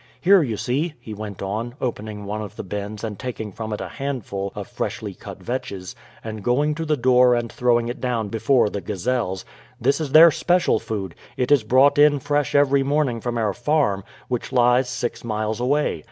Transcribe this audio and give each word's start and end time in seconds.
"Here, 0.19 0.41
you 0.41 0.57
see," 0.57 0.95
he 0.99 1.13
went 1.13 1.43
on, 1.43 1.75
opening 1.79 2.25
one 2.25 2.41
of 2.41 2.55
the 2.55 2.63
bins 2.63 3.03
and 3.03 3.19
taking 3.19 3.51
from 3.51 3.71
it 3.71 3.79
a 3.79 3.87
handful 3.87 4.51
of 4.55 4.67
freshly 4.67 5.13
cut 5.13 5.37
vetches, 5.43 5.93
and 6.23 6.43
going 6.43 6.73
to 6.73 6.85
the 6.87 6.97
door 6.97 7.35
and 7.35 7.51
throwing 7.51 7.87
it 7.87 8.01
down 8.01 8.27
before 8.29 8.71
the 8.71 8.81
gazelles, 8.81 9.45
"this 9.79 10.01
is 10.01 10.11
their 10.11 10.31
special 10.31 10.79
food; 10.79 11.13
it 11.37 11.51
is 11.51 11.63
brought 11.63 11.99
in 11.99 12.17
fresh 12.17 12.55
every 12.55 12.81
morning 12.81 13.21
from 13.21 13.37
our 13.37 13.53
farm, 13.53 14.03
which 14.27 14.51
lies 14.51 14.89
six 14.89 15.23
miles 15.23 15.59
away. 15.59 15.99